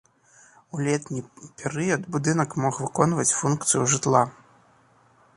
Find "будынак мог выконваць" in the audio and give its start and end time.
2.15-3.35